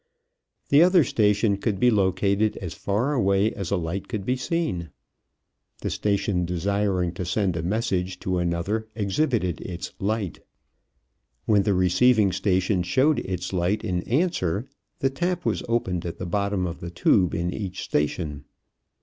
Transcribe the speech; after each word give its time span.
The 0.69 0.81
other 0.81 1.03
station 1.03 1.57
could 1.57 1.79
be 1.79 1.91
located 1.91 2.57
as 2.57 2.73
far 2.73 3.13
away 3.13 3.53
as 3.53 3.69
a 3.69 3.75
light 3.77 4.07
could 4.07 4.25
be 4.25 4.35
seen. 4.35 4.89
The 5.81 5.91
station 5.91 6.43
desiring 6.43 7.13
to 7.13 7.23
send 7.23 7.55
a 7.55 7.61
message 7.61 8.19
to 8.21 8.39
another 8.39 8.87
exhibited 8.95 9.61
its 9.61 9.93
light. 9.99 10.39
When 11.45 11.61
the 11.61 11.75
receiving 11.75 12.31
station 12.31 12.81
showed 12.81 13.19
its 13.19 13.53
light 13.53 13.83
in 13.83 14.01
answer, 14.09 14.67
the 14.97 15.11
tap 15.11 15.45
was 15.45 15.61
opened 15.69 16.03
at 16.07 16.17
the 16.17 16.25
bottom 16.25 16.65
of 16.65 16.79
the 16.79 16.89
tube 16.89 17.35
in 17.35 17.53
each 17.53 17.83
station. 17.83 18.45